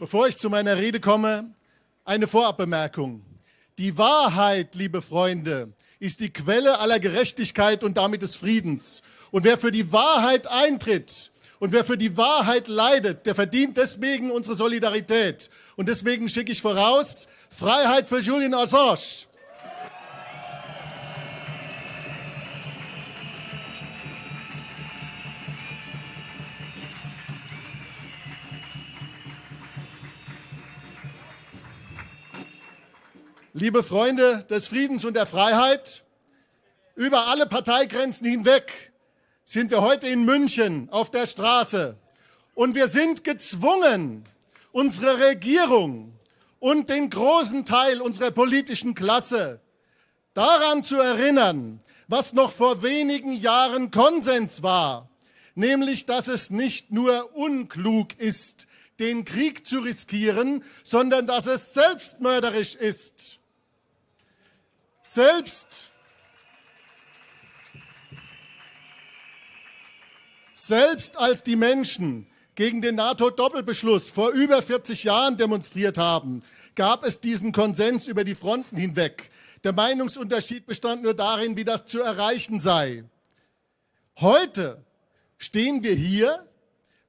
Bevor 0.00 0.26
ich 0.26 0.36
zu 0.36 0.50
meiner 0.50 0.76
Rede 0.76 0.98
komme, 0.98 1.54
eine 2.04 2.26
Vorabbemerkung. 2.26 3.24
Die 3.78 3.96
Wahrheit, 3.96 4.74
liebe 4.74 5.00
Freunde, 5.00 5.72
ist 6.00 6.18
die 6.18 6.32
Quelle 6.32 6.80
aller 6.80 6.98
Gerechtigkeit 6.98 7.84
und 7.84 7.96
damit 7.96 8.22
des 8.22 8.34
Friedens. 8.34 9.02
Und 9.30 9.44
wer 9.44 9.56
für 9.56 9.70
die 9.70 9.92
Wahrheit 9.92 10.48
eintritt 10.48 11.30
und 11.60 11.72
wer 11.72 11.84
für 11.84 11.96
die 11.96 12.16
Wahrheit 12.16 12.66
leidet, 12.66 13.24
der 13.24 13.36
verdient 13.36 13.76
deswegen 13.76 14.32
unsere 14.32 14.56
Solidarität. 14.56 15.48
Und 15.76 15.88
deswegen 15.88 16.28
schicke 16.28 16.50
ich 16.50 16.60
voraus 16.60 17.28
Freiheit 17.48 18.08
für 18.08 18.18
Julian 18.18 18.54
Assange. 18.54 19.28
Liebe 33.56 33.84
Freunde 33.84 34.44
des 34.50 34.66
Friedens 34.66 35.04
und 35.04 35.14
der 35.14 35.26
Freiheit, 35.26 36.02
über 36.96 37.28
alle 37.28 37.46
Parteigrenzen 37.46 38.26
hinweg 38.26 38.92
sind 39.44 39.70
wir 39.70 39.80
heute 39.80 40.08
in 40.08 40.24
München 40.24 40.88
auf 40.90 41.12
der 41.12 41.24
Straße 41.24 41.96
und 42.54 42.74
wir 42.74 42.88
sind 42.88 43.22
gezwungen, 43.22 44.28
unsere 44.72 45.20
Regierung 45.20 46.18
und 46.58 46.90
den 46.90 47.10
großen 47.10 47.64
Teil 47.64 48.00
unserer 48.00 48.32
politischen 48.32 48.96
Klasse 48.96 49.60
daran 50.32 50.82
zu 50.82 50.96
erinnern, 50.96 51.80
was 52.08 52.32
noch 52.32 52.50
vor 52.50 52.82
wenigen 52.82 53.30
Jahren 53.30 53.92
Konsens 53.92 54.64
war, 54.64 55.08
nämlich 55.54 56.06
dass 56.06 56.26
es 56.26 56.50
nicht 56.50 56.90
nur 56.90 57.36
unklug 57.36 58.18
ist, 58.18 58.66
den 58.98 59.24
Krieg 59.24 59.64
zu 59.64 59.78
riskieren, 59.78 60.64
sondern 60.82 61.28
dass 61.28 61.46
es 61.46 61.72
selbstmörderisch 61.72 62.74
ist. 62.74 63.38
Selbst, 65.06 65.90
selbst 70.54 71.18
als 71.18 71.42
die 71.42 71.56
Menschen 71.56 72.26
gegen 72.54 72.80
den 72.80 72.94
NATO-Doppelbeschluss 72.94 74.10
vor 74.10 74.30
über 74.30 74.62
40 74.62 75.04
Jahren 75.04 75.36
demonstriert 75.36 75.98
haben, 75.98 76.42
gab 76.74 77.04
es 77.04 77.20
diesen 77.20 77.52
Konsens 77.52 78.08
über 78.08 78.24
die 78.24 78.34
Fronten 78.34 78.78
hinweg. 78.78 79.30
Der 79.62 79.72
Meinungsunterschied 79.72 80.64
bestand 80.64 81.02
nur 81.02 81.14
darin, 81.14 81.54
wie 81.56 81.64
das 81.64 81.84
zu 81.84 82.00
erreichen 82.00 82.58
sei. 82.58 83.04
Heute 84.16 84.82
stehen 85.36 85.82
wir 85.82 85.94
hier, 85.94 86.48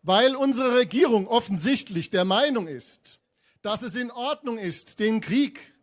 weil 0.04 0.36
unsere 0.36 0.76
Regierung 0.76 1.28
offensichtlich 1.30 2.10
der 2.10 2.26
Meinung 2.26 2.68
ist, 2.68 3.20
dass 3.62 3.84
es 3.84 3.96
in 3.96 4.12
Ordnung 4.12 4.58
ist, 4.58 5.00
den 5.00 5.22
Krieg 5.22 5.75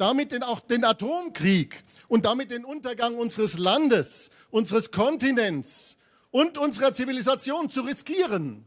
damit 0.00 0.32
den, 0.32 0.42
auch 0.42 0.60
den 0.60 0.84
Atomkrieg 0.84 1.84
und 2.08 2.24
damit 2.24 2.50
den 2.50 2.64
Untergang 2.64 3.16
unseres 3.16 3.58
Landes, 3.58 4.30
unseres 4.50 4.90
Kontinents 4.90 5.98
und 6.30 6.56
unserer 6.56 6.94
Zivilisation 6.94 7.68
zu 7.68 7.82
riskieren. 7.82 8.64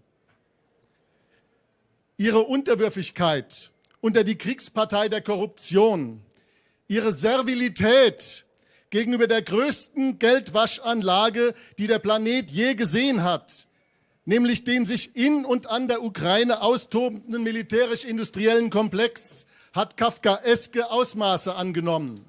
Ihre 2.17 2.41
Unterwürfigkeit 2.41 3.71
unter 3.99 4.23
die 4.23 4.37
Kriegspartei 4.37 5.09
der 5.09 5.21
Korruption, 5.21 6.21
ihre 6.87 7.11
Servilität 7.11 8.45
gegenüber 8.91 9.25
der 9.25 9.41
größten 9.41 10.19
Geldwaschanlage, 10.19 11.55
die 11.79 11.87
der 11.87 11.97
Planet 11.97 12.51
je 12.51 12.75
gesehen 12.75 13.23
hat, 13.23 13.65
nämlich 14.25 14.65
den 14.65 14.85
sich 14.85 15.15
in 15.15 15.45
und 15.45 15.65
an 15.65 15.87
der 15.87 16.03
Ukraine 16.03 16.61
austobenden 16.61 17.41
militärisch-industriellen 17.41 18.69
Komplex, 18.69 19.47
hat 19.73 19.97
kafkaeske 19.97 20.89
Ausmaße 20.91 21.55
angenommen. 21.55 22.23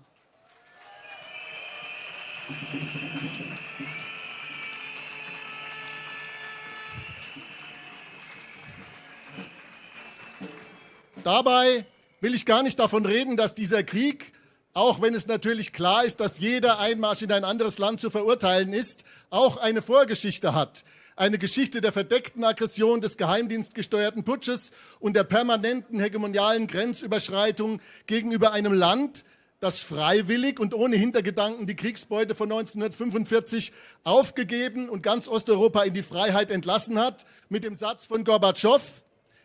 Dabei 11.23 11.87
will 12.21 12.35
ich 12.35 12.45
gar 12.45 12.63
nicht 12.63 12.79
davon 12.79 13.07
reden, 13.07 13.37
dass 13.37 13.55
dieser 13.55 13.83
Krieg, 13.83 14.33
auch 14.73 15.01
wenn 15.01 15.15
es 15.15 15.27
natürlich 15.27 15.73
klar 15.73 16.05
ist, 16.05 16.21
dass 16.21 16.39
jeder 16.39 16.79
Einmarsch 16.79 17.23
in 17.23 17.33
ein 17.33 17.45
anderes 17.45 17.79
Land 17.79 18.01
zu 18.01 18.11
verurteilen 18.11 18.73
ist, 18.73 19.05
auch 19.31 19.59
eine 19.59 19.83
Vorgeschichte 19.83 20.55
hat 20.55 20.85
eine 21.17 21.39
Geschichte 21.39 21.81
der 21.81 21.93
verdeckten 21.93 22.45
Aggression 22.45 23.01
des 23.01 23.17
geheimdienstgesteuerten 23.17 24.25
Putsches 24.25 24.73
und 24.99 25.15
der 25.15 25.25
permanenten 25.25 26.01
hegemonialen 26.01 26.67
Grenzüberschreitung 26.67 27.81
gegenüber 28.07 28.53
einem 28.53 28.73
Land, 28.73 29.25
das 29.61 29.83
freiwillig 29.83 30.59
und 30.59 30.75
ohne 30.75 30.97
Hintergedanken 30.97 31.67
die 31.67 31.77
Kriegsbeute 31.77 32.35
von 32.35 32.51
1945 32.51 33.73
aufgegeben 34.03 34.89
und 34.89 35.03
ganz 35.03 35.29
Osteuropa 35.29 35.85
in 35.85 35.95
die 35.95 36.03
Freiheit 36.03 36.51
entlassen 36.51 36.99
hat, 36.99 37.25
mit 37.49 37.65
dem 37.65 37.77
Satz 37.77 38.07
von 38.07 38.25
Gorbatschow, 38.25 38.83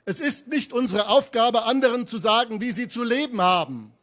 es 0.05 0.19
ist 0.19 0.47
nicht 0.47 0.73
unsere 0.73 1.07
Aufgabe, 1.09 1.65
anderen 1.65 2.07
zu 2.07 2.17
sagen, 2.17 2.61
wie 2.61 2.71
sie 2.71 2.87
zu 2.87 3.03
leben 3.03 3.41
haben. 3.41 3.93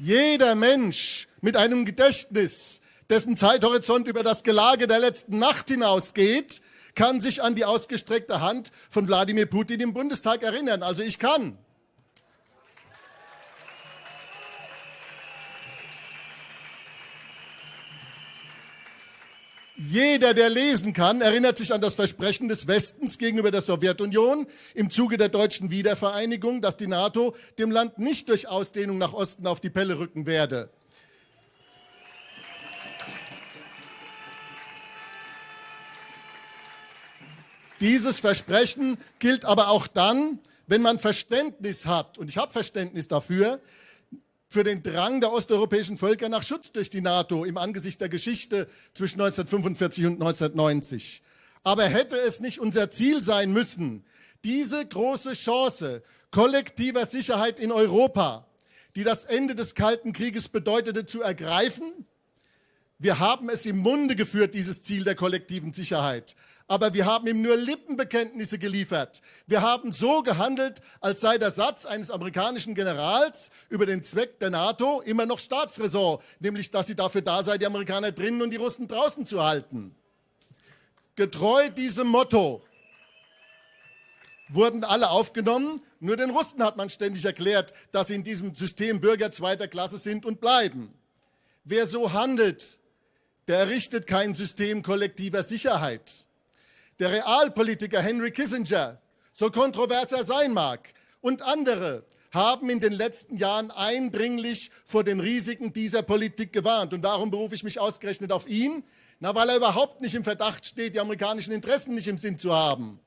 Jeder 0.00 0.54
Mensch 0.54 1.26
mit 1.40 1.56
einem 1.56 1.84
Gedächtnis, 1.84 2.80
dessen 3.10 3.36
Zeithorizont 3.36 4.06
über 4.06 4.22
das 4.22 4.44
Gelage 4.44 4.86
der 4.86 5.00
letzten 5.00 5.40
Nacht 5.40 5.70
hinausgeht, 5.70 6.62
kann 6.94 7.20
sich 7.20 7.42
an 7.42 7.56
die 7.56 7.64
ausgestreckte 7.64 8.40
Hand 8.40 8.70
von 8.90 9.08
Wladimir 9.08 9.46
Putin 9.46 9.80
im 9.80 9.94
Bundestag 9.94 10.44
erinnern. 10.44 10.84
Also 10.84 11.02
ich 11.02 11.18
kann. 11.18 11.58
Jeder, 19.80 20.34
der 20.34 20.48
lesen 20.48 20.92
kann, 20.92 21.20
erinnert 21.20 21.56
sich 21.56 21.72
an 21.72 21.80
das 21.80 21.94
Versprechen 21.94 22.48
des 22.48 22.66
Westens 22.66 23.16
gegenüber 23.16 23.52
der 23.52 23.60
Sowjetunion 23.60 24.48
im 24.74 24.90
Zuge 24.90 25.16
der 25.16 25.28
deutschen 25.28 25.70
Wiedervereinigung, 25.70 26.60
dass 26.60 26.76
die 26.76 26.88
NATO 26.88 27.36
dem 27.60 27.70
Land 27.70 27.96
nicht 27.96 28.28
durch 28.28 28.48
Ausdehnung 28.48 28.98
nach 28.98 29.12
Osten 29.12 29.46
auf 29.46 29.60
die 29.60 29.70
Pelle 29.70 30.00
rücken 30.00 30.26
werde. 30.26 30.68
Dieses 37.80 38.18
Versprechen 38.18 38.98
gilt 39.20 39.44
aber 39.44 39.68
auch 39.68 39.86
dann, 39.86 40.40
wenn 40.66 40.82
man 40.82 40.98
Verständnis 40.98 41.86
hat, 41.86 42.18
und 42.18 42.28
ich 42.28 42.36
habe 42.36 42.50
Verständnis 42.50 43.06
dafür, 43.06 43.60
für 44.48 44.64
den 44.64 44.82
Drang 44.82 45.20
der 45.20 45.30
osteuropäischen 45.30 45.98
Völker 45.98 46.30
nach 46.30 46.42
Schutz 46.42 46.72
durch 46.72 46.88
die 46.88 47.02
NATO 47.02 47.44
im 47.44 47.58
Angesicht 47.58 48.00
der 48.00 48.08
Geschichte 48.08 48.66
zwischen 48.94 49.20
1945 49.20 50.06
und 50.06 50.14
1990. 50.14 51.22
Aber 51.64 51.84
hätte 51.84 52.16
es 52.16 52.40
nicht 52.40 52.58
unser 52.58 52.90
Ziel 52.90 53.22
sein 53.22 53.52
müssen, 53.52 54.04
diese 54.44 54.86
große 54.86 55.34
Chance 55.34 56.02
kollektiver 56.30 57.04
Sicherheit 57.04 57.58
in 57.58 57.70
Europa, 57.70 58.46
die 58.96 59.04
das 59.04 59.26
Ende 59.26 59.54
des 59.54 59.74
Kalten 59.74 60.12
Krieges 60.12 60.48
bedeutete, 60.48 61.04
zu 61.04 61.20
ergreifen? 61.20 62.06
Wir 62.98 63.18
haben 63.18 63.50
es 63.50 63.66
im 63.66 63.78
Munde 63.78 64.16
geführt, 64.16 64.54
dieses 64.54 64.82
Ziel 64.82 65.04
der 65.04 65.14
kollektiven 65.14 65.74
Sicherheit 65.74 66.34
aber 66.68 66.92
wir 66.92 67.06
haben 67.06 67.26
ihm 67.26 67.40
nur 67.40 67.56
Lippenbekenntnisse 67.56 68.58
geliefert. 68.58 69.22
Wir 69.46 69.62
haben 69.62 69.90
so 69.90 70.22
gehandelt, 70.22 70.82
als 71.00 71.20
sei 71.20 71.38
der 71.38 71.50
Satz 71.50 71.86
eines 71.86 72.10
amerikanischen 72.10 72.74
Generals 72.74 73.50
über 73.70 73.86
den 73.86 74.02
Zweck 74.02 74.38
der 74.38 74.50
NATO 74.50 75.00
immer 75.00 75.24
noch 75.24 75.38
Staatsräson, 75.38 76.18
nämlich 76.40 76.70
dass 76.70 76.86
sie 76.86 76.94
dafür 76.94 77.22
da 77.22 77.42
sei, 77.42 77.56
die 77.56 77.66
Amerikaner 77.66 78.12
drinnen 78.12 78.42
und 78.42 78.50
die 78.50 78.58
Russen 78.58 78.86
draußen 78.86 79.24
zu 79.24 79.42
halten. 79.42 79.94
Getreu 81.16 81.70
diesem 81.70 82.06
Motto 82.06 82.62
wurden 84.50 84.84
alle 84.84 85.08
aufgenommen, 85.08 85.80
nur 86.00 86.16
den 86.16 86.30
Russen 86.30 86.62
hat 86.62 86.76
man 86.76 86.90
ständig 86.90 87.24
erklärt, 87.24 87.72
dass 87.92 88.08
sie 88.08 88.14
in 88.14 88.24
diesem 88.24 88.54
System 88.54 89.00
Bürger 89.00 89.32
zweiter 89.32 89.68
Klasse 89.68 89.96
sind 89.96 90.26
und 90.26 90.40
bleiben. 90.40 90.92
Wer 91.64 91.86
so 91.86 92.12
handelt, 92.12 92.78
der 93.48 93.58
errichtet 93.58 94.06
kein 94.06 94.34
System 94.34 94.82
kollektiver 94.82 95.42
Sicherheit. 95.42 96.26
Der 96.98 97.12
Realpolitiker 97.12 98.02
Henry 98.02 98.32
Kissinger, 98.32 99.00
so 99.32 99.50
kontrovers 99.50 100.12
er 100.12 100.24
sein 100.24 100.52
mag, 100.52 100.92
und 101.20 101.42
andere 101.42 102.04
haben 102.32 102.68
in 102.70 102.80
den 102.80 102.92
letzten 102.92 103.36
Jahren 103.36 103.70
eindringlich 103.70 104.70
vor 104.84 105.04
den 105.04 105.20
Risiken 105.20 105.72
dieser 105.72 106.02
Politik 106.02 106.52
gewarnt. 106.52 106.92
Und 106.92 107.02
warum 107.02 107.30
berufe 107.30 107.54
ich 107.54 107.64
mich 107.64 107.80
ausgerechnet 107.80 108.32
auf 108.32 108.48
ihn? 108.48 108.84
Na, 109.20 109.34
weil 109.34 109.48
er 109.48 109.56
überhaupt 109.56 110.00
nicht 110.00 110.14
im 110.14 110.24
Verdacht 110.24 110.66
steht, 110.66 110.94
die 110.94 111.00
amerikanischen 111.00 111.52
Interessen 111.52 111.94
nicht 111.94 112.06
im 112.06 112.18
Sinn 112.18 112.38
zu 112.38 112.54
haben. 112.54 113.00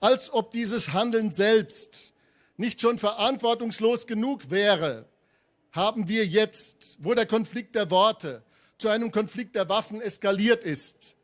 Als 0.00 0.32
ob 0.32 0.52
dieses 0.52 0.92
Handeln 0.92 1.30
selbst 1.30 2.12
nicht 2.56 2.80
schon 2.80 2.98
verantwortungslos 2.98 4.06
genug 4.06 4.50
wäre, 4.50 5.06
haben 5.72 6.08
wir 6.08 6.26
jetzt, 6.26 6.96
wo 7.00 7.14
der 7.14 7.26
Konflikt 7.26 7.74
der 7.74 7.90
Worte 7.90 8.42
zu 8.78 8.88
einem 8.88 9.10
Konflikt 9.10 9.54
der 9.54 9.68
Waffen 9.68 10.00
eskaliert 10.00 10.64
ist, 10.64 11.15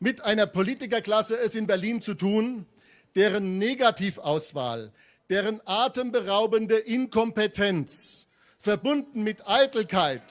mit 0.00 0.24
einer 0.24 0.46
Politikerklasse 0.46 1.38
es 1.38 1.54
in 1.54 1.66
Berlin 1.66 2.00
zu 2.00 2.14
tun, 2.14 2.66
deren 3.14 3.58
Negativauswahl, 3.58 4.92
deren 5.28 5.60
atemberaubende 5.64 6.78
Inkompetenz, 6.78 8.26
verbunden 8.58 9.22
mit 9.22 9.48
Eitelkeit, 9.48 10.22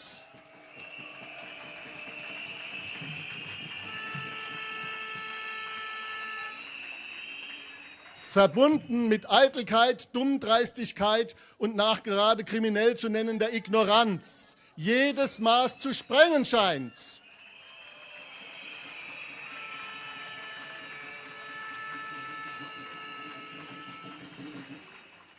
verbunden 8.30 9.08
mit 9.08 9.30
Eitelkeit, 9.30 10.16
Dummdreistigkeit 10.16 11.36
und 11.58 11.76
nachgerade 11.76 12.44
kriminell 12.44 12.96
zu 12.96 13.10
nennender 13.10 13.54
Ignoranz, 13.54 14.58
jedes 14.76 15.40
Maß 15.40 15.80
zu 15.80 15.94
sprengen 15.94 16.46
scheint. 16.46 17.22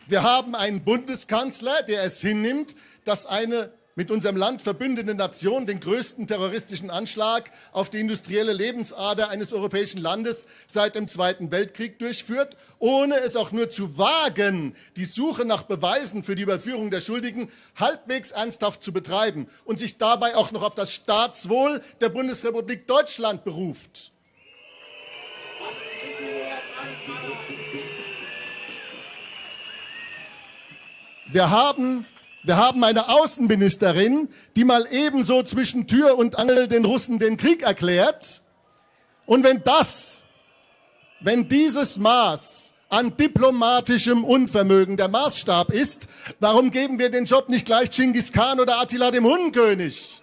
Wir 0.09 0.23
haben 0.23 0.55
einen 0.55 0.85
Bundeskanzler, 0.85 1.83
der 1.83 2.03
es 2.03 2.23
hinnimmt, 2.23 2.75
dass 3.05 3.27
eine 3.27 3.75
mit 3.95 4.11
unserem 4.11 4.39
Land 4.39 4.63
verbündete 4.63 5.15
Nation 5.15 5.67
den 5.67 5.81
größten 5.81 6.27
terroristischen 6.27 6.89
Anschlag 6.89 7.51
auf 7.73 7.91
die 7.91 8.01
industrielle 8.01 8.55
Lebensader 8.55 9.29
eines 9.29 9.53
europäischen 9.53 10.01
Landes 10.01 10.49
seit 10.67 10.95
dem 10.95 11.09
Zweiten 11.09 11.51
Weltkrieg 11.51 11.99
durchführt, 11.99 12.57
ohne 12.79 13.19
es 13.19 13.37
auch 13.37 13.53
nur 13.53 13.69
zu 13.69 13.99
wagen, 13.99 14.75
die 14.97 15.05
Suche 15.05 15.45
nach 15.45 15.65
Beweisen 15.65 16.23
für 16.23 16.37
die 16.37 16.45
Überführung 16.45 16.91
der 16.91 17.03
Schuldigen 17.03 17.51
halbwegs 17.77 18.31
ernsthaft 18.31 18.83
zu 18.83 18.95
betreiben 18.95 19.47
und 19.67 19.79
sich 19.79 19.99
dabei 19.99 20.37
auch 20.37 20.53
noch 20.53 20.63
auf 20.63 20.75
das 20.75 20.91
Staatswohl 20.91 21.83
der 22.01 22.09
Bundesrepublik 22.09 22.87
Deutschland 22.87 23.45
beruft. 23.45 24.13
Wir 31.31 31.51
haben 31.51 32.07
wir 32.45 32.57
haben 32.57 32.83
eine 32.85 33.09
Außenministerin, 33.09 34.29
die 34.57 34.65
mal 34.65 34.87
ebenso 34.91 35.43
zwischen 35.43 35.87
Tür 35.87 36.17
und 36.17 36.39
Angel 36.39 36.69
den 36.69 36.85
Russen 36.85 37.19
den 37.19 37.37
Krieg 37.37 37.63
erklärt. 37.63 38.43
Und 39.27 39.45
wenn 39.45 39.63
das, 39.65 40.25
wenn 41.21 41.49
dieses 41.49 41.99
Maß 41.99 42.73
an 42.89 43.15
diplomatischem 43.17 44.25
Unvermögen 44.25 44.97
der 44.97 45.09
Maßstab 45.09 45.73
ist, 45.73 46.09
warum 46.41 46.71
geben 46.71 46.99
wir 46.99 47.11
den 47.11 47.27
Job 47.27 47.51
nicht 47.51 47.67
gleich 47.67 47.91
Genghis 47.91 48.33
Khan 48.33 48.61
oder 48.61 48.81
Attila 48.81 49.11
dem 49.11 49.27
Hundenkönig? 49.27 50.23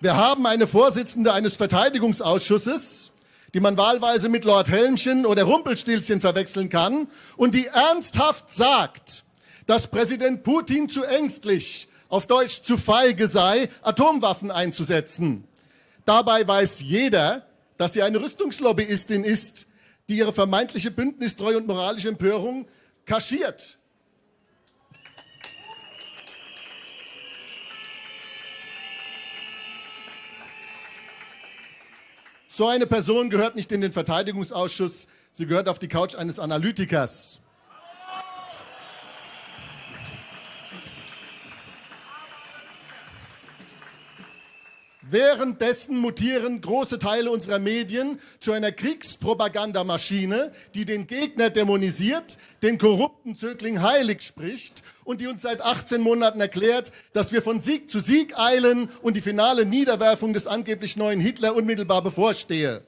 Wir 0.00 0.16
haben 0.16 0.44
eine 0.46 0.66
Vorsitzende 0.66 1.32
eines 1.32 1.56
Verteidigungsausschusses, 1.56 3.09
die 3.54 3.60
man 3.60 3.76
wahlweise 3.76 4.28
mit 4.28 4.44
Lord 4.44 4.70
Helmchen 4.70 5.26
oder 5.26 5.44
Rumpelstilzchen 5.44 6.20
verwechseln 6.20 6.68
kann 6.68 7.08
und 7.36 7.54
die 7.54 7.66
ernsthaft 7.66 8.50
sagt, 8.50 9.24
dass 9.66 9.88
Präsident 9.88 10.44
Putin 10.44 10.88
zu 10.88 11.04
ängstlich, 11.04 11.88
auf 12.08 12.26
Deutsch 12.26 12.62
zu 12.62 12.76
feige 12.76 13.28
sei, 13.28 13.68
Atomwaffen 13.82 14.50
einzusetzen. 14.50 15.44
Dabei 16.04 16.46
weiß 16.46 16.80
jeder, 16.80 17.46
dass 17.76 17.92
sie 17.92 18.02
eine 18.02 18.20
Rüstungslobbyistin 18.20 19.24
ist, 19.24 19.66
die 20.08 20.16
ihre 20.18 20.32
vermeintliche 20.32 20.90
Bündnistreue 20.90 21.56
und 21.56 21.66
moralische 21.66 22.08
Empörung 22.08 22.66
kaschiert. 23.04 23.78
So 32.60 32.68
eine 32.68 32.86
Person 32.86 33.30
gehört 33.30 33.56
nicht 33.56 33.72
in 33.72 33.80
den 33.80 33.90
Verteidigungsausschuss, 33.90 35.08
sie 35.32 35.46
gehört 35.46 35.66
auf 35.66 35.78
die 35.78 35.88
Couch 35.88 36.14
eines 36.14 36.38
Analytikers. 36.38 37.40
Währenddessen 45.12 45.98
mutieren 45.98 46.60
große 46.60 47.00
Teile 47.00 47.32
unserer 47.32 47.58
Medien 47.58 48.20
zu 48.38 48.52
einer 48.52 48.70
Kriegspropagandamaschine, 48.70 50.52
die 50.74 50.84
den 50.84 51.08
Gegner 51.08 51.50
dämonisiert, 51.50 52.38
den 52.62 52.78
korrupten 52.78 53.34
Zögling 53.34 53.82
heilig 53.82 54.22
spricht 54.22 54.84
und 55.02 55.20
die 55.20 55.26
uns 55.26 55.42
seit 55.42 55.62
18 55.62 56.00
Monaten 56.00 56.40
erklärt, 56.40 56.92
dass 57.12 57.32
wir 57.32 57.42
von 57.42 57.58
Sieg 57.58 57.90
zu 57.90 57.98
Sieg 57.98 58.38
eilen 58.38 58.88
und 59.02 59.14
die 59.14 59.20
finale 59.20 59.66
Niederwerfung 59.66 60.32
des 60.32 60.46
angeblich 60.46 60.96
neuen 60.96 61.18
Hitler 61.18 61.56
unmittelbar 61.56 62.02
bevorstehe. 62.02 62.82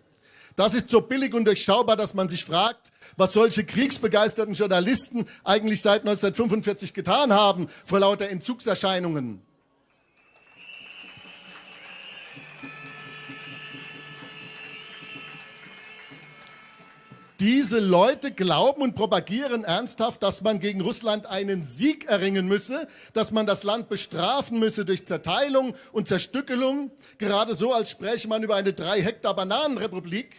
Das 0.55 0.75
ist 0.75 0.91
so 0.91 1.01
billig 1.01 1.35
und 1.35 1.47
durchschaubar, 1.47 1.97
dass 1.97 2.15
man 2.15 2.29
sich 2.29 2.45
fragt, 2.45 2.93
was 3.17 3.33
solche 3.33 3.65
kriegsbegeisterten 3.65 4.55
Journalisten 4.55 5.27
eigentlich 5.43 5.83
seit 5.83 6.03
1945 6.03 6.95
getan 6.95 7.33
haben 7.33 7.67
vor 7.85 7.99
lauter 7.99 8.29
Entzugserscheinungen. 8.29 9.43
Diese 17.43 17.81
Leute 17.81 18.31
glauben 18.31 18.83
und 18.83 18.95
propagieren 18.95 19.65
ernsthaft, 19.65 20.23
dass 20.23 20.43
man 20.43 20.61
gegen 20.61 20.81
Russland 20.81 21.27
einen 21.27 21.65
Sieg 21.65 22.05
erringen 22.07 22.47
müsse, 22.47 22.87
dass 23.15 23.33
man 23.33 23.47
das 23.47 23.65
Land 23.65 23.89
bestrafen 23.89 24.61
müsse 24.61 24.85
durch 24.85 25.09
Zerteilung 25.09 25.75
und 25.91 26.07
Zerstückelung, 26.07 26.93
gerade 27.19 27.57
so, 27.57 27.73
als 27.73 27.91
spräche 27.91 28.29
man 28.29 28.45
über 28.45 28.55
eine 28.55 28.73
drei 28.73 29.03
Hektar 29.03 29.35
Bananenrepublik. 29.35 30.37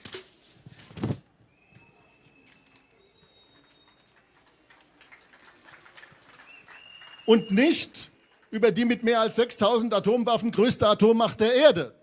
Und 7.25 7.51
nicht 7.51 8.09
über 8.49 8.71
die 8.71 8.85
mit 8.85 9.03
mehr 9.03 9.19
als 9.19 9.35
6000 9.35 9.93
Atomwaffen 9.93 10.51
größte 10.51 10.87
Atommacht 10.87 11.41
der 11.41 11.53
Erde. 11.53 11.93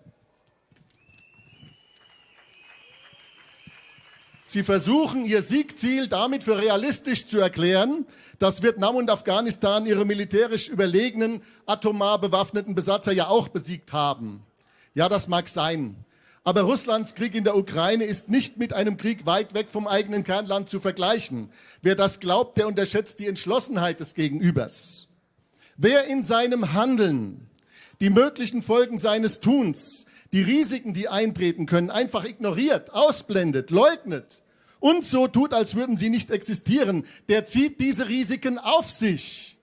Sie 4.51 4.63
versuchen, 4.63 5.25
ihr 5.25 5.43
Siegziel 5.43 6.09
damit 6.09 6.43
für 6.43 6.59
realistisch 6.59 7.25
zu 7.25 7.39
erklären, 7.39 8.05
dass 8.37 8.61
Vietnam 8.61 8.97
und 8.97 9.09
Afghanistan 9.09 9.85
ihre 9.85 10.03
militärisch 10.03 10.67
überlegenen, 10.67 11.41
atomar 11.65 12.19
bewaffneten 12.19 12.75
Besatzer 12.75 13.13
ja 13.13 13.27
auch 13.27 13.47
besiegt 13.47 13.93
haben. 13.93 14.43
Ja, 14.93 15.07
das 15.07 15.29
mag 15.29 15.47
sein. 15.47 15.95
Aber 16.43 16.63
Russlands 16.63 17.15
Krieg 17.15 17.33
in 17.33 17.45
der 17.45 17.55
Ukraine 17.55 18.03
ist 18.03 18.27
nicht 18.27 18.57
mit 18.57 18.73
einem 18.73 18.97
Krieg 18.97 19.25
weit 19.25 19.53
weg 19.53 19.67
vom 19.69 19.87
eigenen 19.87 20.25
Kernland 20.25 20.69
zu 20.69 20.81
vergleichen. 20.81 21.49
Wer 21.81 21.95
das 21.95 22.19
glaubt, 22.19 22.57
der 22.57 22.67
unterschätzt 22.67 23.21
die 23.21 23.27
Entschlossenheit 23.27 24.01
des 24.01 24.15
Gegenübers. 24.15 25.07
Wer 25.77 26.07
in 26.07 26.25
seinem 26.25 26.73
Handeln 26.73 27.47
die 28.01 28.09
möglichen 28.09 28.63
Folgen 28.63 28.97
seines 28.97 29.39
Tuns 29.39 30.07
die 30.33 30.41
Risiken, 30.41 30.93
die 30.93 31.09
eintreten 31.09 31.65
können, 31.65 31.89
einfach 31.89 32.23
ignoriert, 32.23 32.93
ausblendet, 32.93 33.69
leugnet 33.69 34.43
und 34.79 35.03
so 35.03 35.27
tut, 35.27 35.53
als 35.53 35.75
würden 35.75 35.97
sie 35.97 36.09
nicht 36.09 36.31
existieren, 36.31 37.05
der 37.29 37.45
zieht 37.45 37.79
diese 37.79 38.09
Risiken 38.09 38.57
auf 38.57 38.89
sich. 38.89 39.57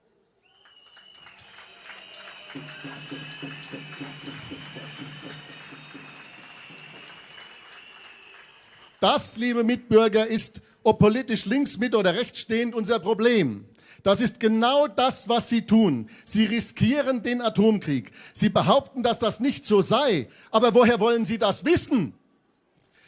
Das, 8.99 9.37
liebe 9.37 9.63
Mitbürger, 9.63 10.27
ist, 10.27 10.61
ob 10.83 10.99
politisch 10.99 11.45
links, 11.45 11.77
mit 11.77 11.95
oder 11.95 12.15
rechts 12.15 12.39
stehend, 12.39 12.75
unser 12.75 12.99
Problem. 12.99 13.68
Das 14.03 14.21
ist 14.21 14.39
genau 14.39 14.87
das, 14.87 15.27
was 15.27 15.49
sie 15.49 15.63
tun. 15.65 16.09
Sie 16.25 16.45
riskieren 16.45 17.21
den 17.21 17.41
Atomkrieg. 17.41 18.11
Sie 18.33 18.49
behaupten, 18.49 19.03
dass 19.03 19.19
das 19.19 19.39
nicht 19.39 19.65
so 19.65 19.81
sei. 19.81 20.27
Aber 20.51 20.73
woher 20.73 20.99
wollen 20.99 21.25
sie 21.25 21.37
das 21.37 21.65
wissen? 21.65 22.13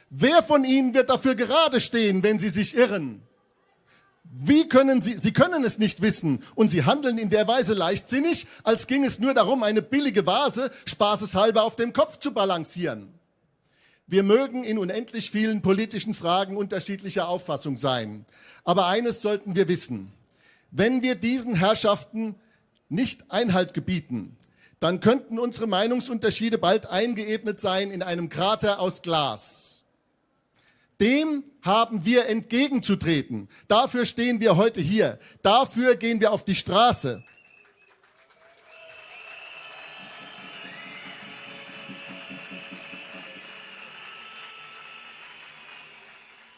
Wer 0.09 0.43
von 0.43 0.65
ihnen 0.65 0.93
wird 0.93 1.09
dafür 1.09 1.35
gerade 1.35 1.79
stehen, 1.79 2.23
wenn 2.23 2.37
sie 2.37 2.49
sich 2.49 2.75
irren? 2.75 3.21
Wie 4.23 4.67
können 4.67 5.01
sie, 5.01 5.17
sie 5.17 5.33
können 5.33 5.63
es 5.63 5.77
nicht 5.77 6.01
wissen 6.01 6.43
und 6.55 6.69
sie 6.69 6.85
handeln 6.85 7.17
in 7.17 7.29
der 7.29 7.47
Weise 7.47 7.73
leichtsinnig, 7.73 8.47
als 8.63 8.87
ging 8.87 9.03
es 9.03 9.19
nur 9.19 9.33
darum, 9.33 9.61
eine 9.63 9.81
billige 9.81 10.25
Vase 10.25 10.71
spaßeshalber 10.85 11.63
auf 11.63 11.75
dem 11.75 11.91
Kopf 11.91 12.17
zu 12.17 12.33
balancieren. 12.33 13.13
Wir 14.07 14.23
mögen 14.23 14.63
in 14.63 14.77
unendlich 14.77 15.31
vielen 15.31 15.61
politischen 15.61 16.13
Fragen 16.13 16.57
unterschiedlicher 16.57 17.29
Auffassung 17.29 17.75
sein. 17.75 18.25
Aber 18.63 18.87
eines 18.87 19.21
sollten 19.21 19.55
wir 19.55 19.67
wissen. 19.67 20.11
Wenn 20.71 21.01
wir 21.01 21.15
diesen 21.15 21.55
Herrschaften 21.55 22.35
nicht 22.87 23.29
Einhalt 23.29 23.73
gebieten, 23.73 24.37
dann 24.79 25.01
könnten 25.01 25.37
unsere 25.37 25.67
Meinungsunterschiede 25.67 26.57
bald 26.57 26.87
eingeebnet 26.87 27.59
sein 27.59 27.91
in 27.91 28.01
einem 28.01 28.29
Krater 28.29 28.79
aus 28.79 29.01
Glas. 29.01 29.67
dem 30.99 31.43
haben 31.63 32.05
wir 32.05 32.27
entgegenzutreten. 32.27 33.49
Dafür 33.67 34.05
stehen 34.05 34.39
wir 34.39 34.55
heute 34.55 34.81
hier. 34.81 35.19
Dafür 35.41 35.95
gehen 35.95 36.19
wir 36.19 36.31
auf 36.31 36.45
die 36.45 36.55
Straße. 36.55 37.23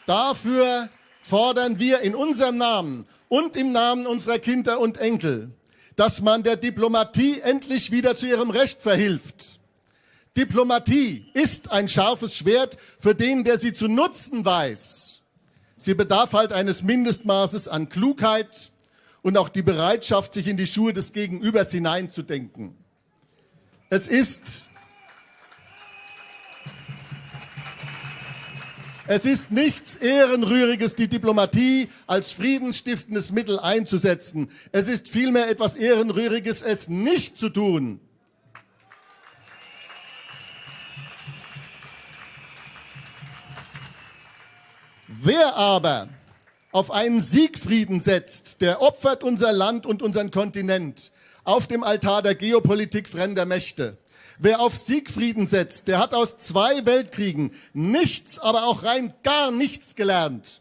Dafür 0.06 0.90
fordern 1.20 1.78
wir 1.78 2.00
in 2.00 2.14
unserem 2.14 2.58
Namen 2.58 3.06
und 3.34 3.56
im 3.56 3.72
Namen 3.72 4.06
unserer 4.06 4.38
Kinder 4.38 4.78
und 4.78 4.98
Enkel, 4.98 5.50
dass 5.96 6.20
man 6.20 6.44
der 6.44 6.56
Diplomatie 6.56 7.40
endlich 7.40 7.90
wieder 7.90 8.14
zu 8.14 8.28
ihrem 8.28 8.50
Recht 8.50 8.80
verhilft. 8.80 9.58
Diplomatie 10.36 11.26
ist 11.34 11.72
ein 11.72 11.88
scharfes 11.88 12.36
Schwert 12.36 12.78
für 13.00 13.12
den, 13.12 13.42
der 13.42 13.58
sie 13.58 13.72
zu 13.72 13.88
nutzen 13.88 14.44
weiß. 14.44 15.20
Sie 15.76 15.94
bedarf 15.94 16.32
halt 16.32 16.52
eines 16.52 16.84
Mindestmaßes 16.84 17.66
an 17.66 17.88
Klugheit 17.88 18.70
und 19.22 19.36
auch 19.36 19.48
die 19.48 19.62
Bereitschaft, 19.62 20.32
sich 20.32 20.46
in 20.46 20.56
die 20.56 20.68
Schuhe 20.68 20.92
des 20.92 21.12
Gegenübers 21.12 21.72
hineinzudenken. 21.72 22.76
Es 23.90 24.06
ist 24.06 24.66
Es 29.06 29.26
ist 29.26 29.50
nichts 29.50 29.96
Ehrenrühriges, 29.96 30.96
die 30.96 31.08
Diplomatie 31.08 31.90
als 32.06 32.32
friedensstiftendes 32.32 33.32
Mittel 33.32 33.58
einzusetzen. 33.58 34.50
Es 34.72 34.88
ist 34.88 35.10
vielmehr 35.10 35.50
etwas 35.50 35.76
Ehrenrühriges, 35.76 36.62
es 36.62 36.88
nicht 36.88 37.36
zu 37.36 37.50
tun. 37.50 38.00
Wer 45.06 45.54
aber 45.54 46.08
auf 46.72 46.90
einen 46.90 47.20
Siegfrieden 47.20 48.00
setzt, 48.00 48.62
der 48.62 48.80
opfert 48.80 49.22
unser 49.22 49.52
Land 49.52 49.84
und 49.84 50.02
unseren 50.02 50.30
Kontinent 50.30 51.12
auf 51.44 51.66
dem 51.66 51.82
Altar 51.82 52.22
der 52.22 52.34
Geopolitik 52.34 53.06
fremder 53.06 53.44
Mächte. 53.44 53.98
Wer 54.38 54.60
auf 54.60 54.76
Siegfrieden 54.76 55.46
setzt, 55.46 55.86
der 55.86 55.98
hat 55.98 56.12
aus 56.12 56.36
zwei 56.38 56.84
Weltkriegen 56.84 57.52
nichts, 57.72 58.38
aber 58.38 58.64
auch 58.64 58.82
rein 58.82 59.12
gar 59.22 59.50
nichts 59.50 59.94
gelernt. 59.94 60.60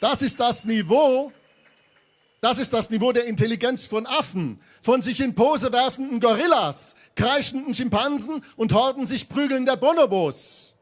Das 0.00 0.22
ist 0.22 0.40
das 0.40 0.64
Niveau, 0.64 1.32
das 2.42 2.58
ist 2.58 2.74
das 2.74 2.90
Niveau 2.90 3.12
der 3.12 3.24
Intelligenz 3.24 3.86
von 3.86 4.06
Affen, 4.06 4.60
von 4.82 5.00
sich 5.00 5.20
in 5.20 5.34
Pose 5.34 5.72
werfenden 5.72 6.20
Gorillas, 6.20 6.96
kreischenden 7.16 7.74
Schimpansen 7.74 8.44
und 8.56 8.74
Horden 8.74 9.06
sich 9.06 9.30
prügelnder 9.30 9.78
Bonobos. 9.78 10.74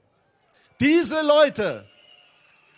Diese 0.80 1.22
Leute 1.22 1.88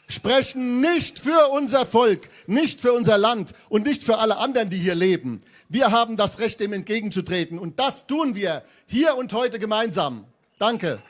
sprechen 0.07 0.81
nicht 0.81 1.19
für 1.19 1.49
unser 1.51 1.87
Volk, 1.87 2.29
nicht 2.47 2.81
für 2.81 2.93
unser 2.93 3.19
Land 3.19 3.55
und 3.69 3.87
nicht 3.87 4.05
für 4.05 4.19
alle 4.19 4.37
anderen, 4.37 4.71
die 4.71 4.79
hier 4.79 4.95
leben. 4.95 5.43
Wir 5.69 5.91
haben 5.91 6.17
das 6.17 6.39
Recht, 6.39 6.61
dem 6.61 6.73
entgegenzutreten. 6.73 7.59
Und 7.59 7.79
das 7.79 8.07
tun 8.07 8.35
wir 8.35 8.63
hier 8.87 9.17
und 9.17 9.33
heute 9.33 9.59
gemeinsam. 9.59 10.25
Danke. 10.59 11.03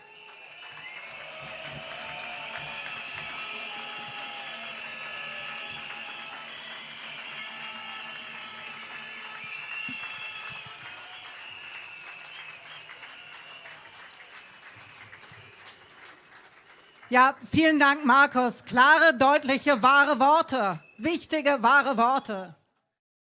Ja, 17.14 17.36
vielen 17.48 17.78
Dank, 17.78 18.04
Markus. 18.04 18.64
Klare, 18.64 19.16
deutliche, 19.16 19.80
wahre 19.82 20.18
Worte. 20.18 20.80
Wichtige, 20.98 21.62
wahre 21.62 21.96
Worte. 21.96 22.56